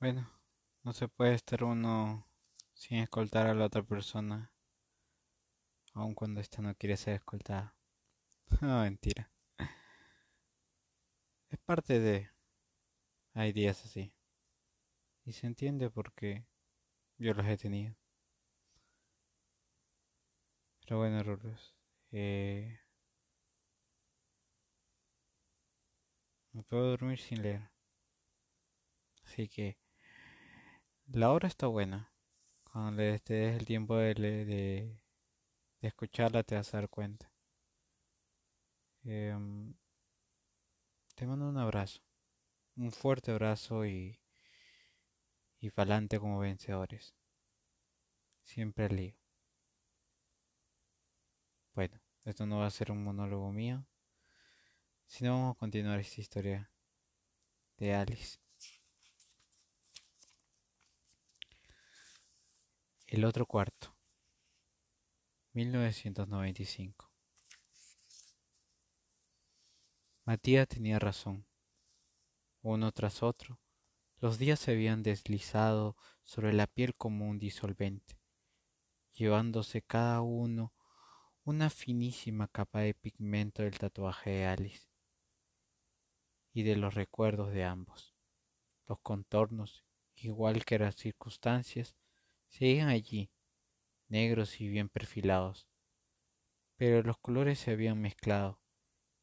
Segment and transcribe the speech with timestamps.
[0.00, 0.30] Bueno,
[0.84, 2.24] no se puede estar uno
[2.72, 4.52] sin escoltar a la otra persona,
[5.92, 7.74] aun cuando ésta no quiere ser escoltada.
[8.60, 9.30] No, mentira.
[11.50, 12.30] Es parte de...
[13.34, 14.12] Hay días así.
[15.24, 16.46] Y se entiende porque
[17.18, 17.96] yo los he tenido.
[20.80, 21.74] Pero bueno, Rulos.
[22.12, 22.78] Eh...
[26.52, 27.68] No puedo dormir sin leer.
[29.24, 29.76] Así que
[31.12, 32.12] la hora está buena.
[32.64, 35.00] Cuando le des el tiempo de,
[35.80, 37.32] escucharla te vas a dar cuenta.
[39.04, 39.74] Em,
[41.14, 42.00] te mando un abrazo.
[42.76, 44.20] Un fuerte abrazo y,
[45.60, 47.14] y pa'lante como vencedores.
[48.44, 49.14] Siempre al lío.
[51.74, 53.86] Bueno, esto no va a ser un monólogo mío,
[55.06, 56.70] sino vamos a continuar esta historia
[57.78, 58.38] de Alice.
[63.10, 63.96] El otro cuarto.
[65.54, 67.10] 1995.
[70.26, 71.46] Matías tenía razón.
[72.60, 73.62] Uno tras otro,
[74.18, 78.20] los días se habían deslizado sobre la piel como un disolvente,
[79.14, 80.74] llevándose cada uno
[81.44, 84.90] una finísima capa de pigmento del tatuaje de Alice
[86.52, 88.14] y de los recuerdos de ambos.
[88.86, 89.82] Los contornos,
[90.14, 91.97] igual que las circunstancias,
[92.48, 93.30] Seguían allí,
[94.08, 95.68] negros y bien perfilados,
[96.76, 98.60] pero los colores se habían mezclado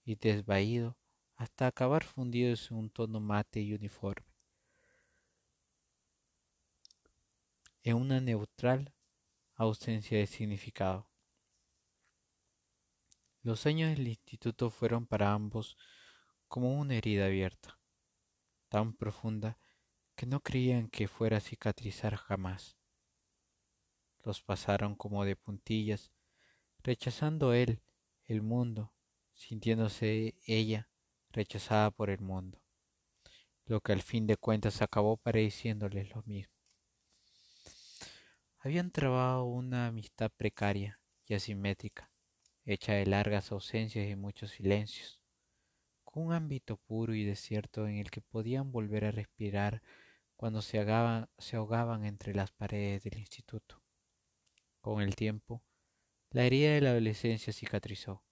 [0.03, 0.97] y desvaído
[1.35, 4.33] hasta acabar fundidos en un tono mate y uniforme,
[7.83, 8.93] en una neutral
[9.55, 11.09] ausencia de significado.
[13.41, 15.77] Los años del instituto fueron para ambos
[16.47, 17.79] como una herida abierta,
[18.69, 19.59] tan profunda
[20.15, 22.77] que no creían que fuera a cicatrizar jamás
[24.25, 26.11] los pasaron como de puntillas,
[26.83, 27.81] rechazando él
[28.25, 28.91] el mundo,
[29.33, 30.89] sintiéndose ella
[31.29, 32.59] rechazada por el mundo,
[33.65, 36.53] lo que al fin de cuentas acabó pareciéndoles lo mismo.
[38.59, 42.09] Habían trabado una amistad precaria y asimétrica,
[42.65, 45.21] hecha de largas ausencias y muchos silencios,
[46.03, 49.83] con un ámbito puro y desierto en el que podían volver a respirar
[50.35, 53.84] cuando se ahogaban entre las paredes del instituto.
[54.85, 55.63] Con el tiempo,
[56.29, 58.23] la herida de la adolescencia cicatrizó.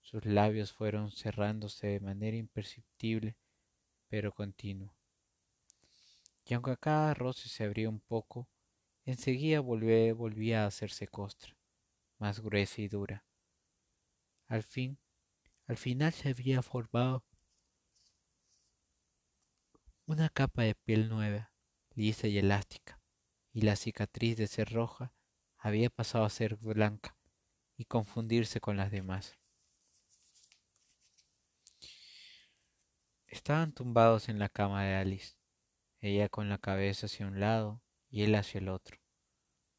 [0.00, 3.36] Sus labios fueron cerrándose de manera imperceptible,
[4.06, 4.96] pero continua.
[6.44, 8.48] Y aunque a cada roce se abría un poco,
[9.04, 11.58] enseguida volvía, volvía a hacerse costra,
[12.18, 13.26] más gruesa y dura.
[14.46, 14.96] Al fin,
[15.66, 17.24] al final se había formado
[20.06, 21.52] una capa de piel nueva,
[21.96, 23.00] lisa y elástica,
[23.52, 25.12] y la cicatriz de ser roja
[25.62, 27.18] había pasado a ser blanca
[27.76, 29.38] y confundirse con las demás.
[33.26, 35.36] Estaban tumbados en la cama de Alice,
[35.98, 38.98] ella con la cabeza hacia un lado y él hacia el otro,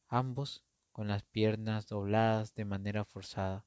[0.07, 3.65] ambos con las piernas dobladas de manera forzada,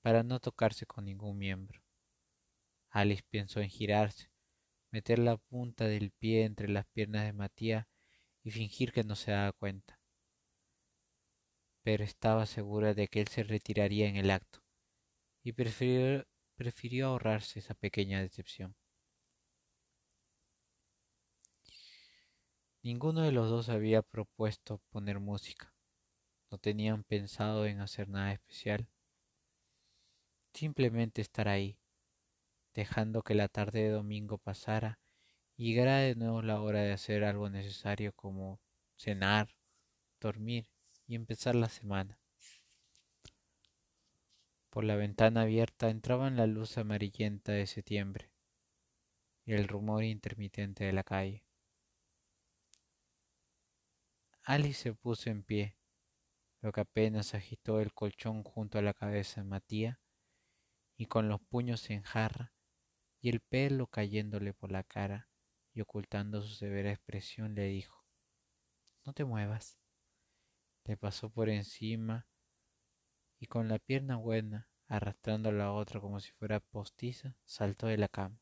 [0.00, 1.82] para no tocarse con ningún miembro.
[2.90, 4.32] Alice pensó en girarse,
[4.90, 7.86] meter la punta del pie entre las piernas de Matías
[8.42, 10.01] y fingir que no se daba cuenta
[11.82, 14.60] pero estaba segura de que él se retiraría en el acto,
[15.42, 16.26] y prefirió,
[17.06, 18.76] ahorrarse esa pequeña decepción.
[22.82, 25.72] Ninguno de los dos había propuesto poner música.
[26.50, 28.88] No tenían pensado en hacer nada especial.
[30.52, 31.78] Simplemente estar ahí,
[32.74, 34.98] dejando que la tarde de domingo pasara
[35.56, 38.60] y llegara de nuevo la hora de hacer algo necesario como
[38.96, 39.54] cenar,
[40.20, 40.71] dormir
[41.06, 42.18] y empezar la semana.
[44.70, 48.32] Por la ventana abierta entraba la luz amarillenta de septiembre
[49.44, 51.44] y el rumor intermitente de la calle.
[54.44, 55.76] Alice se puso en pie,
[56.62, 59.98] lo que apenas agitó el colchón junto a la cabeza de Matías
[60.96, 62.54] y con los puños en jarra
[63.20, 65.28] y el pelo cayéndole por la cara
[65.74, 68.06] y ocultando su severa expresión le dijo
[69.04, 69.81] No te muevas
[70.84, 72.26] le pasó por encima
[73.38, 78.08] y con la pierna buena, arrastrando la otra como si fuera postiza, saltó de la
[78.08, 78.40] cama.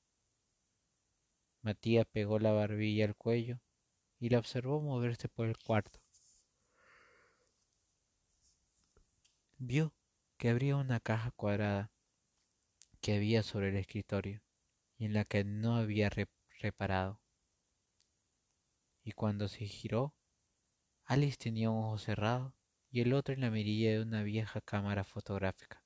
[1.63, 3.61] Matías pegó la barbilla al cuello
[4.19, 6.01] y la observó moverse por el cuarto.
[9.59, 9.95] Vio
[10.37, 11.91] que abría una caja cuadrada
[13.01, 14.43] que había sobre el escritorio
[14.97, 16.11] y en la que no había
[16.61, 17.21] reparado.
[19.03, 20.15] y cuando se giró,
[21.11, 22.55] Alice tenía un ojo cerrado
[22.89, 25.83] y el otro en la mirilla de una vieja cámara fotográfica.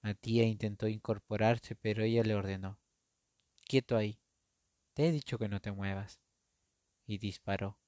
[0.00, 2.80] Matías intentó incorporarse, pero ella le ordenó.
[3.68, 4.18] Quieto ahí.
[4.94, 6.22] Te he dicho que no te muevas.
[7.04, 7.78] Y disparó.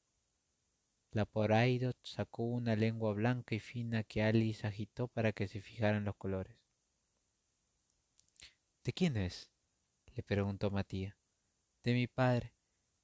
[1.10, 6.04] La Poraidot sacó una lengua blanca y fina que Alice agitó para que se fijaran
[6.04, 6.58] los colores.
[8.84, 9.50] ¿De quién es?
[10.14, 11.16] le preguntó Matías.
[11.82, 12.52] De mi padre.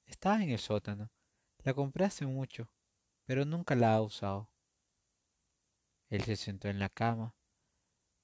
[0.09, 1.11] Estaba en el sótano.
[1.59, 2.67] La compré hace mucho,
[3.25, 4.51] pero nunca la ha usado.
[6.09, 7.35] Él se sentó en la cama.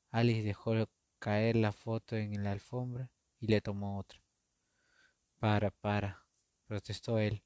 [0.10, 0.74] Alice dejó
[1.20, 4.20] caer la foto en la alfombra y le tomó otra.
[5.38, 6.26] Para, para,
[6.66, 7.44] protestó él,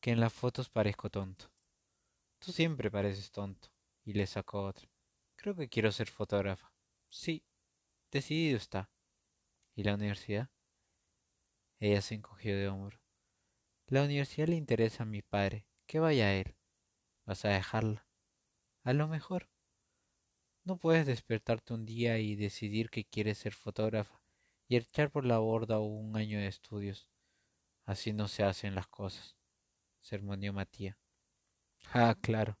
[0.00, 1.50] que en las fotos parezco tonto.
[2.38, 3.70] Tú siempre pareces tonto.
[4.04, 4.88] Y le sacó otra.
[5.34, 6.72] Creo que quiero ser fotógrafa.
[7.08, 7.44] Sí,
[8.12, 8.88] decidido está.
[9.74, 10.50] ¿Y la universidad?
[11.80, 13.05] Ella se encogió de hombro.
[13.88, 15.66] La universidad le interesa a mi padre.
[15.86, 16.56] Que vaya a él.
[17.24, 18.06] ¿Vas a dejarla?
[18.82, 19.48] A lo mejor.
[20.64, 24.20] No puedes despertarte un día y decidir que quieres ser fotógrafa
[24.66, 27.08] y echar por la borda un año de estudios.
[27.84, 29.36] Así no se hacen las cosas,
[30.00, 30.96] sermoneó Matías.
[31.92, 32.58] Ah, claro.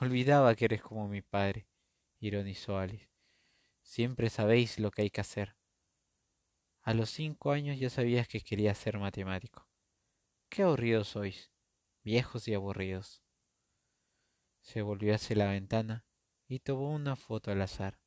[0.00, 1.66] Olvidaba que eres como mi padre,
[2.20, 3.10] ironizó Alice.
[3.82, 5.56] Siempre sabéis lo que hay que hacer.
[6.82, 9.66] A los cinco años ya sabías que querías ser matemático.
[10.52, 11.50] Qué aburridos sois,
[12.04, 13.22] viejos y aburridos.
[14.60, 16.04] Se volvió hacia la ventana
[16.46, 17.98] y tomó una foto al azar.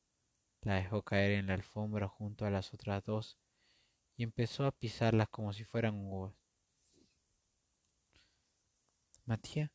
[0.62, 3.40] La dejó caer en la alfombra junto a las otras dos
[4.16, 6.36] y empezó a pisarlas como si fueran uvas.
[9.26, 9.72] Matías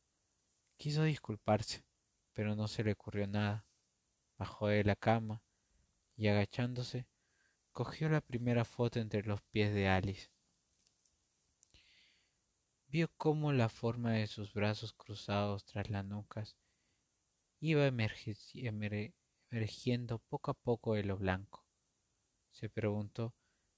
[0.77, 1.83] quiso disculparse,
[2.31, 3.65] pero no se le ocurrió nada.
[4.37, 5.43] Bajó de la cama
[6.15, 7.05] y agachándose,
[7.73, 10.29] cogió la primera foto entre los pies de Alice.
[12.91, 16.57] Vio cómo la forma de sus brazos cruzados tras las nucas
[17.61, 21.65] iba emergiendo poco a poco de lo blanco.
[22.49, 23.33] Se preguntó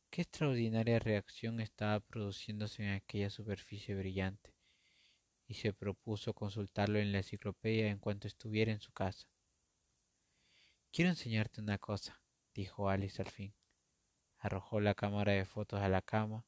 [0.10, 4.56] qué extraordinaria reacción estaba produciéndose en aquella superficie brillante,
[5.48, 9.27] y se propuso consultarlo en la enciclopedia en cuanto estuviera en su casa.
[10.92, 12.19] Quiero enseñarte una cosa,
[12.56, 13.54] dijo Alice al fin.
[14.39, 16.48] Arrojó la cámara de fotos a la cama,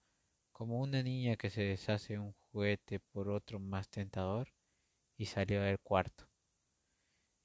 [0.52, 4.48] como una niña que se deshace un juguete por otro más tentador,
[5.18, 6.30] y salió del cuarto.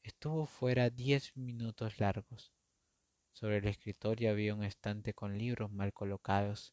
[0.04, 2.52] Estuvo fuera diez minutos largos.
[3.32, 6.72] Sobre el escritorio había un estante con libros mal colocados,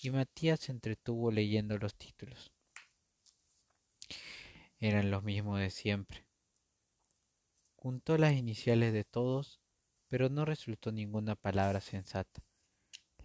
[0.00, 2.50] y Matías se entretuvo leyendo los títulos.
[4.78, 6.26] Eran los mismos de siempre.
[7.76, 9.60] Juntó las iniciales de todos,
[10.08, 12.42] pero no resultó ninguna palabra sensata.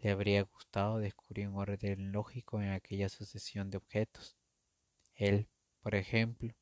[0.01, 4.37] Le habría gustado descubrir un orden lógico en aquella sucesión de objetos.
[5.15, 5.49] Él,
[5.81, 6.55] por ejemplo,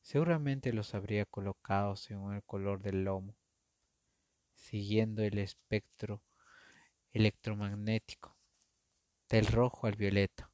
[0.00, 3.36] seguramente los habría colocado según el color del lomo,
[4.54, 6.20] siguiendo el espectro
[7.12, 8.36] electromagnético,
[9.28, 10.50] del rojo al violeta,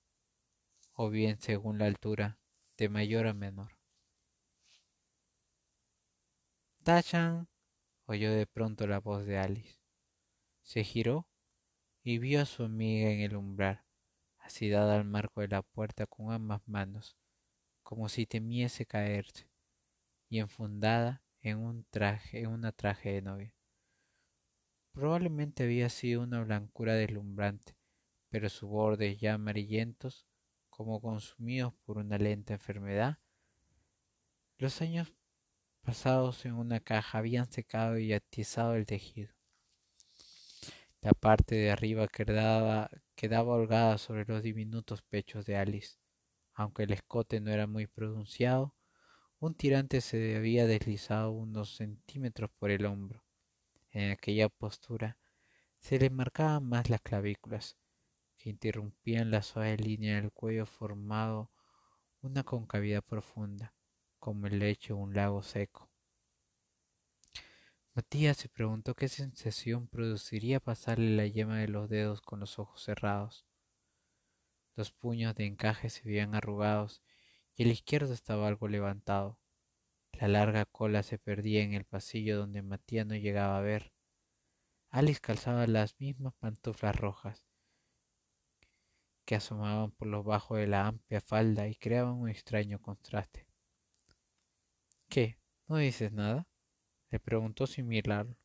[0.93, 2.39] o bien según la altura,
[2.77, 3.79] de mayor a menor.
[6.83, 7.49] Tachan
[8.05, 9.79] oyó de pronto la voz de Alice.
[10.63, 11.30] Se giró
[12.03, 13.85] y vio a su amiga en el umbral,
[14.39, 17.17] así dada al marco de la puerta con ambas manos,
[17.83, 19.51] como si temiese caerse,
[20.29, 23.55] y enfundada en un traje, en una traje de novia.
[24.93, 27.77] Probablemente había sido una blancura deslumbrante,
[28.29, 30.27] pero sus bordes ya amarillentos,
[30.69, 33.19] como consumidos por una lenta enfermedad,
[34.59, 35.13] los años
[35.83, 39.40] pasados en una caja habían secado y atizado el tejido.
[41.03, 45.99] La parte de arriba quedaba, quedaba holgada sobre los diminutos pechos de Alice,
[46.53, 48.75] aunque el escote no era muy pronunciado,
[49.39, 53.25] un tirante se había deslizado unos centímetros por el hombro.
[53.93, 55.17] En aquella postura
[55.79, 57.79] se le marcaban más las clavículas,
[58.37, 61.51] que interrumpían la suave línea del cuello formado
[62.21, 63.75] una concavidad profunda,
[64.19, 65.90] como el lecho de un lago seco.
[67.95, 72.83] Matías se preguntó qué sensación produciría pasarle la yema de los dedos con los ojos
[72.83, 73.47] cerrados.
[74.77, 77.03] Los puños de encaje se veían arrugados
[77.57, 79.39] y el izquierdo estaba algo levantado.
[80.13, 83.93] La larga cola se perdía en el pasillo donde Matías no llegaba a ver.
[84.91, 87.47] Alice calzaba las mismas pantuflas rojas
[89.31, 93.47] que asomaban por lo bajo de la amplia falda y creaban un extraño contraste.
[95.09, 95.39] ¿Qué?
[95.69, 96.50] ¿No dices nada?
[97.11, 98.37] Le preguntó sin mirarlo,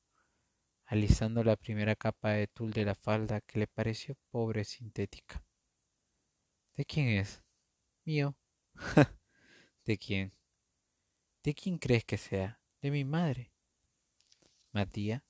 [0.86, 5.43] alisando la primera capa de tul de la falda que le pareció pobre sintética.
[6.75, 7.43] ¿De quién es?
[8.03, 8.36] Mío.
[9.86, 10.34] ¿De quién?
[11.43, 12.60] ¿De quién crees que sea?
[12.81, 13.51] De mi madre.
[14.72, 15.24] Matías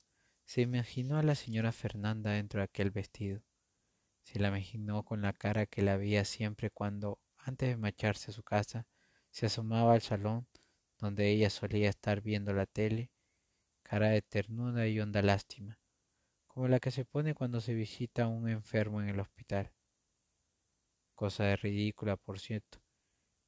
[0.46, 3.44] se imaginó a la señora Fernanda dentro de aquel vestido.
[4.22, 8.34] Se la imaginó con la cara que la veía siempre cuando, antes de marcharse a
[8.34, 8.88] su casa,
[9.30, 10.48] se asomaba al salón
[10.98, 13.12] donde ella solía estar viendo la tele,
[13.86, 15.80] cara de ternura y honda lástima,
[16.48, 19.72] como la que se pone cuando se visita a un enfermo en el hospital.
[21.13, 22.80] Cosa de ridícula, por cierto,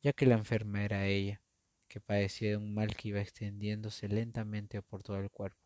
[0.03, 1.41] ya que la enferma era ella,
[1.87, 5.59] que padecía de un mal que iba extendiéndose lentamente por todo el cuerpo.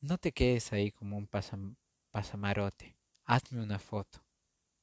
[0.00, 1.28] No te quedes ahí como un
[2.10, 2.98] pasamarote.
[3.24, 4.22] Hazme una foto.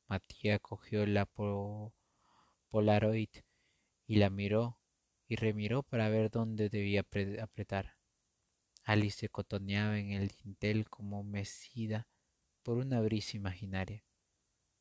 [0.08, 1.28] Matías cogió la
[2.70, 3.30] Polaroid
[4.08, 4.79] y la miró
[5.30, 7.06] y remiró para ver dónde debía
[7.42, 7.96] apretar.
[8.84, 12.08] Alice se cotoneaba en el dintel como mecida
[12.64, 14.04] por una brisa imaginaria.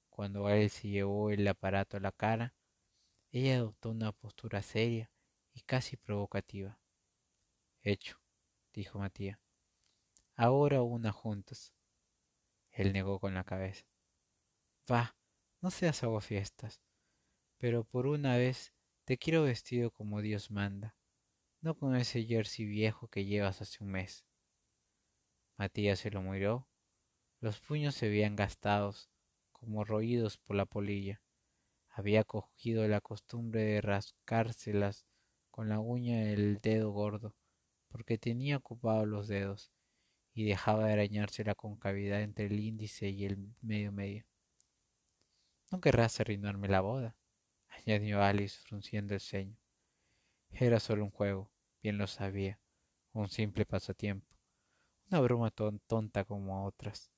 [0.09, 2.55] Cuando él se llevó el aparato a la cara,
[3.31, 5.13] ella adoptó una postura seria
[5.53, 6.81] y casi provocativa.
[7.83, 8.19] Hecho,
[8.73, 9.39] dijo Matías.
[10.35, 11.75] Ahora una juntos.
[12.71, 13.85] Él negó con la cabeza.
[14.91, 15.15] Va,
[15.61, 16.81] no seas fiestas,
[17.59, 18.73] pero por una vez
[19.09, 20.95] te quiero vestido como Dios manda,
[21.63, 24.27] no con ese jersey viejo que llevas hace un mes.
[25.57, 26.69] Matías se lo miró.
[27.41, 29.09] Los puños se veían gastados,
[29.51, 31.23] como roídos por la polilla.
[31.89, 35.07] Había cogido la costumbre de rascárselas
[35.51, 37.35] con la uña del dedo gordo,
[37.89, 39.73] porque tenía ocupados los dedos,
[40.35, 44.27] y dejaba de arañarse la concavidad entre el índice y el medio medio.
[45.73, 47.18] No querrás arruinarme la boda,
[47.93, 49.57] añadió Alice frunciendo el ceño.
[50.51, 51.51] Era solo un juego,
[51.83, 52.61] bien lo sabía,
[53.13, 54.27] un simple pasatiempo,
[55.11, 57.11] una broma tonta como otras.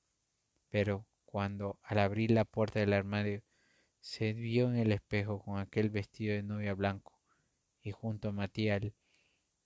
[0.69, 3.43] Pero cuando, al abrir la puerta del armario,
[3.99, 7.19] se vio en el espejo con aquel vestido de novia blanco,
[7.81, 8.81] y junto a Matías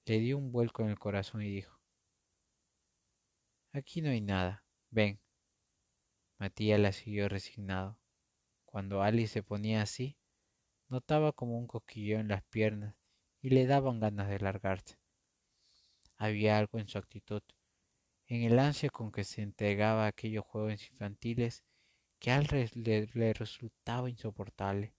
[0.05, 1.79] le dio un vuelco en el corazón y dijo
[3.73, 4.63] Aquí no hay nada.
[4.89, 5.19] Ven.
[6.39, 7.99] Matías la siguió resignado.
[8.65, 10.17] Cuando Alice se ponía así,
[10.87, 12.95] notaba como un cosquilleo en las piernas
[13.41, 14.97] y le daban ganas de largarse.
[16.17, 17.41] Había algo en su actitud,
[18.27, 21.63] en el ansia con que se entregaba a aquellos juegos infantiles
[22.19, 24.95] que a él le, le resultaba insoportable.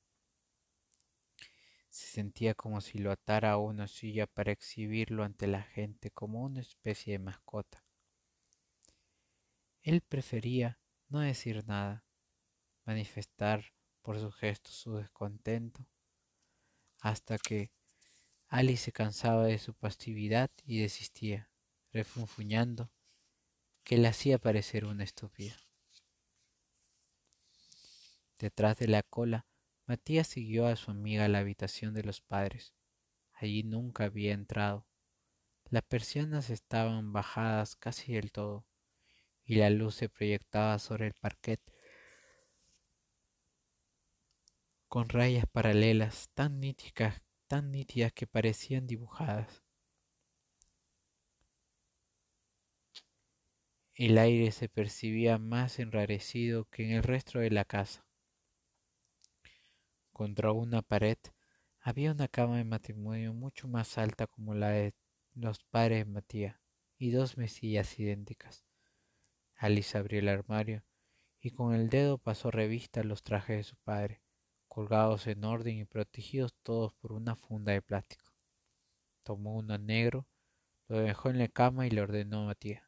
[1.88, 6.42] Se sentía como si lo atara a una silla para exhibirlo ante la gente como
[6.42, 7.82] una especie de mascota.
[9.82, 10.78] Él prefería
[11.08, 12.04] no decir nada,
[12.84, 13.75] manifestar
[14.06, 15.84] por sus gestos su descontento,
[17.00, 17.72] hasta que
[18.46, 21.50] Alice se cansaba de su pasividad y desistía,
[21.92, 22.92] refunfuñando,
[23.82, 25.56] que le hacía parecer una estúpida.
[28.38, 29.44] Detrás de la cola,
[29.86, 32.74] Matías siguió a su amiga a la habitación de los padres.
[33.32, 34.86] Allí nunca había entrado.
[35.64, 38.68] Las persianas estaban bajadas casi del todo,
[39.44, 41.60] y la luz se proyectaba sobre el parquet
[44.96, 49.62] con rayas paralelas tan nítidas, tan nítidas que parecían dibujadas.
[53.92, 58.06] El aire se percibía más enrarecido que en el resto de la casa.
[60.14, 61.18] Contra una pared
[61.78, 64.94] había una cama de matrimonio mucho más alta como la de
[65.34, 66.56] los padres de Matías
[66.96, 68.64] y dos mesillas idénticas.
[69.56, 70.84] Alice abrió el armario
[71.38, 74.22] y con el dedo pasó revista los trajes de su padre
[74.76, 78.30] colgados en orden y protegidos todos por una funda de plástico.
[79.22, 80.28] Tomó uno negro,
[80.88, 82.84] lo dejó en la cama y le ordenó a Matías.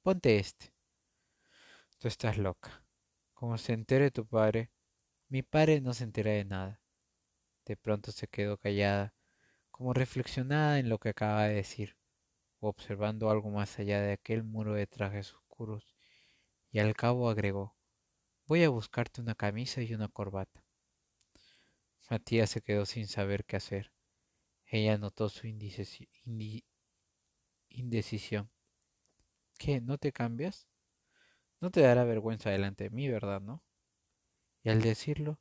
[0.00, 0.72] Ponte este.
[1.98, 2.82] Tú estás loca.
[3.34, 4.70] Como se entere tu padre,
[5.28, 6.80] mi padre no se entera de nada.
[7.66, 9.14] De pronto se quedó callada,
[9.70, 11.98] como reflexionada en lo que acaba de decir,
[12.58, 15.94] o observando algo más allá de aquel muro de trajes oscuros,
[16.70, 17.76] y al cabo agregó
[18.46, 20.64] Voy a buscarte una camisa y una corbata.
[22.10, 23.92] Matías se quedó sin saber qué hacer.
[24.64, 26.08] Ella notó su indecisión.
[29.58, 29.82] ¿Qué?
[29.82, 30.68] ¿No te cambias?
[31.60, 33.62] No te dará vergüenza delante de mí, ¿verdad, no?
[34.62, 35.38] Y al decirlo,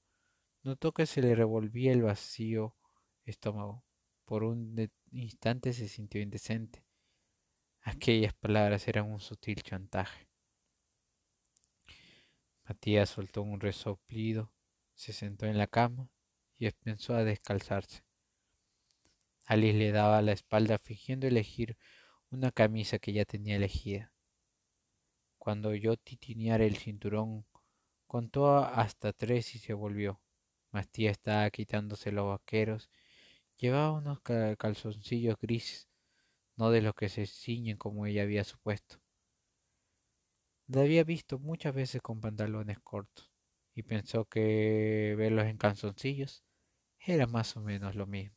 [0.64, 2.76] notó que se le revolvía el vacío
[3.24, 3.86] estómago.
[4.26, 6.84] Por un instante se sintió indecente.
[7.82, 10.28] Aquellas palabras eran un sutil chantaje.
[12.66, 14.52] Matías soltó un resoplido,
[14.94, 16.12] se sentó en la cama
[16.58, 18.04] y empezó a descalzarse.
[19.46, 21.78] Alice le daba la espalda fingiendo elegir
[22.30, 24.12] una camisa que ya tenía elegida.
[25.38, 27.46] Cuando oyó titinear el cinturón
[28.08, 30.22] Contó hasta tres y se volvió.
[30.72, 32.90] Mastía estaba quitándose los vaqueros.
[33.58, 35.90] Llevaba unos calzoncillos grises,
[36.56, 39.02] no de los que se ciñen como ella había supuesto.
[40.68, 43.30] La había visto muchas veces con pantalones cortos
[43.76, 46.46] y pensó que verlos en calzoncillos
[47.08, 48.36] era más o menos lo mismo.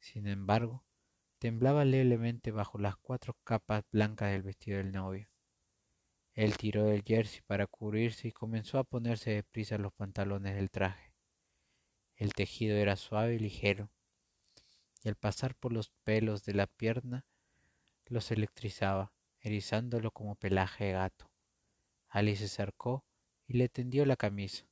[0.00, 0.84] Sin embargo,
[1.38, 5.28] temblaba levemente bajo las cuatro capas blancas del vestido del novio.
[6.34, 11.14] Él tiró del jersey para cubrirse y comenzó a ponerse deprisa los pantalones del traje.
[12.16, 13.88] El tejido era suave y ligero,
[15.04, 17.24] y al pasar por los pelos de la pierna
[18.06, 21.30] los electrizaba, erizándolo como pelaje de gato.
[22.08, 23.04] Alice se acercó
[23.46, 24.66] y le tendió la camisa.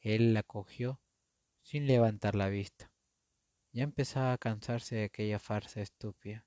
[0.00, 1.00] Él la cogió
[1.64, 2.92] sin levantar la vista.
[3.72, 6.46] Ya empezaba a cansarse de aquella farsa estúpida.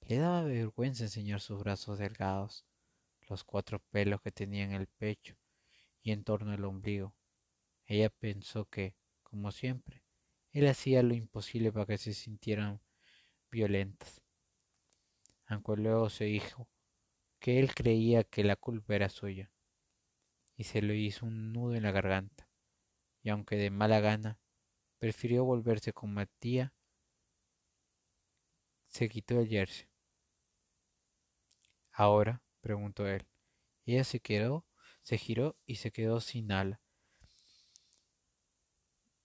[0.00, 2.66] Le daba vergüenza enseñar sus brazos delgados,
[3.28, 5.36] los cuatro pelos que tenía en el pecho
[6.02, 7.14] y en torno al ombligo.
[7.84, 10.02] Ella pensó que, como siempre,
[10.52, 12.80] él hacía lo imposible para que se sintieran
[13.50, 14.22] violentas.
[15.46, 16.68] Aunque luego se dijo
[17.40, 19.52] que él creía que la culpa era suya,
[20.56, 22.43] y se le hizo un nudo en la garganta,
[23.24, 24.38] y aunque de mala gana
[24.98, 26.70] prefirió volverse con Matías.
[28.86, 29.88] Se quitó el jersey.
[31.90, 33.26] Ahora, preguntó él.
[33.86, 34.66] Ella se quedó,
[35.02, 36.80] se giró y se quedó sin ala.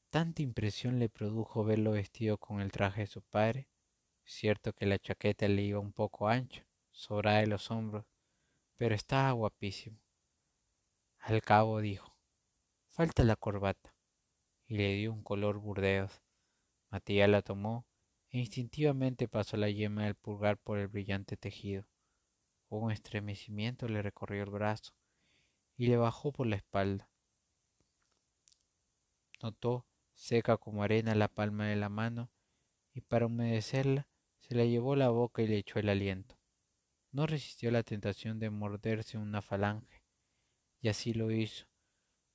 [0.10, 3.68] Tanta impresión le produjo verlo vestido con el traje de su padre.
[4.24, 8.06] Cierto que la chaqueta le iba un poco ancha, sobrada de los hombros,
[8.78, 10.00] pero estaba guapísimo.
[11.20, 12.09] Al cabo dijo,
[13.00, 13.96] falta la corbata
[14.68, 16.22] y le dio un color burdeos.
[16.90, 17.88] Matías la tomó
[18.30, 21.86] e instintivamente pasó la yema del pulgar por el brillante tejido.
[22.68, 24.92] Un estremecimiento le recorrió el brazo
[25.78, 27.10] y le bajó por la espalda.
[29.42, 32.30] Notó seca como arena la palma de la mano
[32.94, 34.10] y para humedecerla
[34.42, 36.38] se la llevó la boca y le echó el aliento.
[37.14, 40.04] No resistió la tentación de morderse una falange,
[40.82, 41.70] y así lo hizo,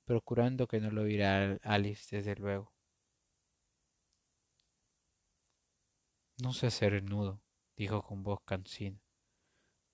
[0.05, 2.73] procurando que no lo viera Alice desde luego.
[6.41, 7.41] No sé hacer el nudo,
[7.75, 9.01] dijo con voz cansina.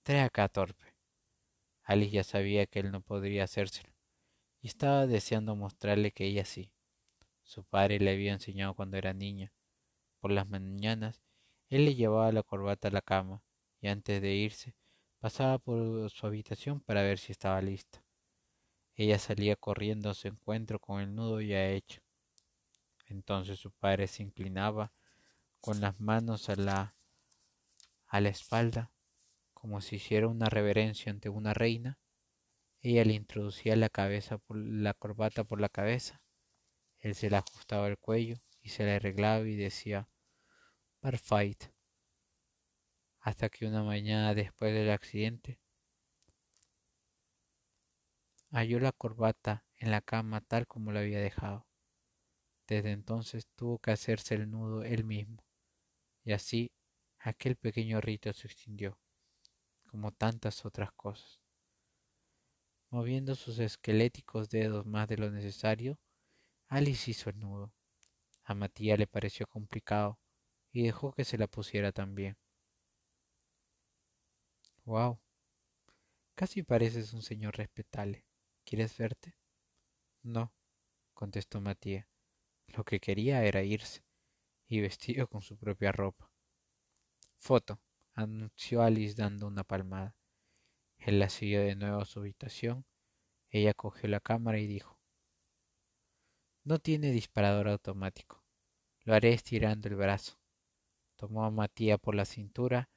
[0.04, 0.96] Trae acá, torpe.
[1.84, 3.94] Alice ya sabía que él no podría hacérselo,
[4.62, 6.72] y estaba deseando mostrarle que ella sí.
[7.44, 9.54] Su padre le había enseñado cuando era niña.
[10.20, 11.22] Por las mañanas,
[11.70, 13.44] él le llevaba la corbata a la cama,
[13.82, 14.76] y antes de irse,
[15.20, 18.04] pasaba por su habitación para ver si estaba lista.
[19.02, 22.04] Ella salía corriendo a su encuentro con el nudo ya hecho.
[23.08, 24.92] Entonces su padre se inclinaba
[25.60, 26.94] con las manos a la
[28.06, 28.92] a la espalda,
[29.56, 31.98] como si hiciera una reverencia ante una reina.
[32.80, 36.22] Ella le introducía la cabeza por la corbata por la cabeza.
[37.00, 40.10] Él se la ajustaba al cuello y se la arreglaba y decía
[41.00, 41.72] Perfect.
[43.20, 45.60] Hasta que una mañana después del accidente
[48.52, 51.66] halló la corbata en la cama tal como la había dejado.
[52.68, 55.44] Desde entonces tuvo que hacerse el nudo él mismo,
[56.24, 56.72] y así
[57.20, 59.00] aquel pequeño rito se extinguió,
[59.88, 61.40] como tantas otras cosas.
[62.90, 65.98] Moviendo sus esqueléticos dedos más de lo necesario,
[66.68, 67.74] Alice hizo el nudo.
[68.44, 70.20] A Matías le pareció complicado
[70.72, 72.38] y dejó que se la pusiera también.
[74.84, 75.20] Wow,
[76.36, 78.26] casi pareces un señor respetable.
[78.64, 79.36] ¿Quieres verte?
[80.24, 80.54] No,
[81.14, 82.08] contestó Matías.
[82.68, 84.04] Lo que quería era irse,
[84.68, 86.32] y vestido con su propia ropa.
[87.36, 87.82] Foto,
[88.14, 90.16] anunció Alice dando una palmada.
[90.98, 92.86] Él la siguió de nuevo a su habitación.
[93.50, 95.00] Ella cogió la cámara y dijo
[96.64, 98.44] No tiene disparador automático.
[99.04, 100.40] Lo haré estirando el brazo.
[101.16, 102.90] Tomó a Matías por la cintura,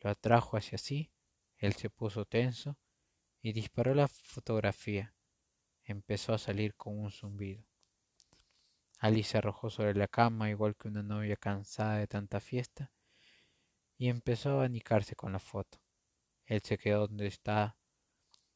[0.00, 1.10] lo atrajo hacia sí,
[1.56, 2.78] él se puso tenso
[3.40, 5.14] y disparó la fotografía.
[5.84, 7.64] Empezó a salir con un zumbido.
[8.98, 12.92] Alice se arrojó sobre la cama igual que una novia cansada de tanta fiesta
[13.96, 15.78] y empezó a abanicarse con la foto.
[16.46, 17.76] Él se quedó donde estaba,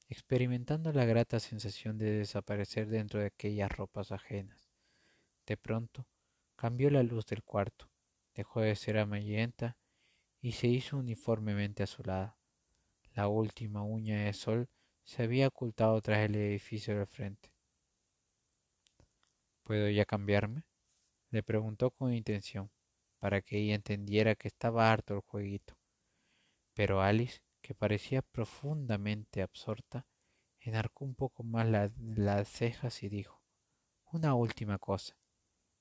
[0.09, 4.73] experimentando la grata sensación de desaparecer dentro de aquellas ropas ajenas.
[5.47, 6.07] De pronto
[6.57, 7.90] cambió la luz del cuarto,
[8.35, 9.77] dejó de ser amarillenta
[10.40, 12.37] y se hizo uniformemente azulada.
[13.14, 14.68] La última uña de sol
[15.05, 17.53] se había ocultado tras el edificio del frente.
[19.62, 20.64] ¿Puedo ya cambiarme?
[21.31, 22.70] le preguntó con intención,
[23.18, 25.79] para que ella entendiera que estaba harto el jueguito.
[26.75, 30.07] Pero Alice, que parecía profundamente absorta,
[30.59, 33.42] enarcó un poco más las cejas y dijo,
[34.11, 35.16] una última cosa,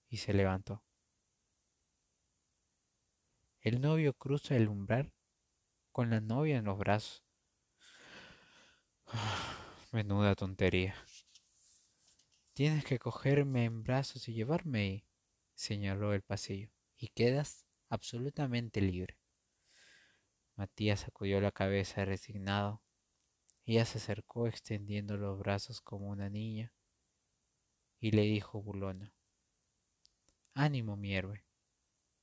[0.07, 0.83] y se levantó.
[3.61, 5.13] El novio cruza el umbral
[5.91, 7.23] con la novia en los brazos.
[9.91, 10.95] Menuda tontería.
[12.53, 15.05] Tienes que cogerme en brazos y llevarme,
[15.53, 19.17] señaló el pasillo, y quedas absolutamente libre.
[20.55, 22.81] Matías sacudió la cabeza resignado.
[23.65, 26.73] Ella se acercó extendiendo los brazos como una niña
[27.99, 29.13] y le dijo burlona,
[30.53, 31.45] Ánimo, mi héroe.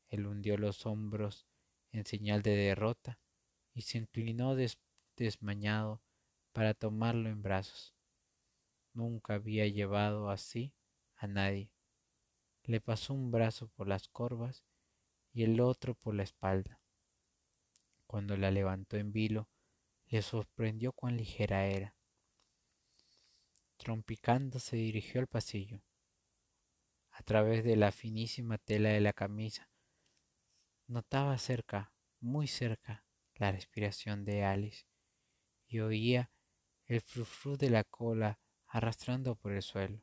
[0.09, 1.46] Él hundió los hombros
[1.92, 3.18] en señal de derrota
[3.79, 4.57] y se inclinó
[5.17, 6.03] desmañado
[6.53, 7.95] para tomarlo en brazos.
[8.93, 10.75] Nunca había llevado así
[11.14, 11.71] a nadie.
[12.64, 14.64] Le pasó un brazo por las corvas
[15.33, 16.81] y el otro por la espalda.
[18.09, 19.49] Cuando la levantó en vilo,
[20.09, 21.95] le sorprendió cuán ligera era.
[23.77, 25.85] Trompicando se dirigió al pasillo.
[27.12, 29.71] A través de la finísima tela de la camisa,
[30.88, 33.05] notaba cerca, muy cerca,
[33.38, 34.85] la respiración de Alice
[35.66, 36.31] y oía
[36.87, 40.03] el frufru de la cola arrastrando por el suelo.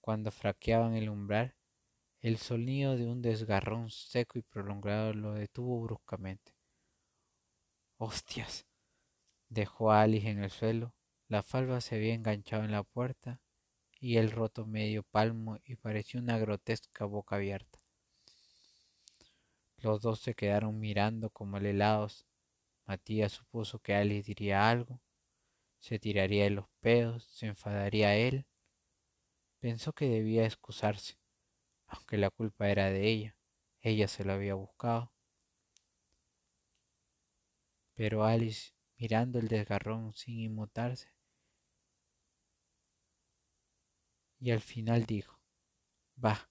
[0.00, 1.56] Cuando fraqueaban el umbral,
[2.20, 6.54] el sonido de un desgarrón seco y prolongado lo detuvo bruscamente.
[7.96, 8.66] ¡Hostias!
[9.48, 10.94] Dejó a Alice en el suelo,
[11.26, 13.40] la falva se había enganchado en la puerta
[14.00, 17.77] y el roto medio palmo y parecía una grotesca boca abierta.
[19.78, 22.26] Los dos se quedaron mirando como helados.
[22.86, 25.00] Matías supuso que Alice diría algo,
[25.78, 28.46] se tiraría de los pedos, se enfadaría él.
[29.60, 31.18] Pensó que debía excusarse,
[31.86, 33.36] aunque la culpa era de ella,
[33.80, 35.12] ella se lo había buscado.
[37.94, 41.12] Pero Alice, mirando el desgarrón sin inmutarse,
[44.40, 45.40] y al final dijo,
[46.24, 46.50] va,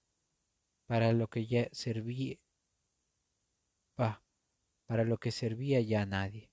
[0.86, 2.38] para lo que ya servía,
[4.86, 6.47] para lo que servía ya nadie.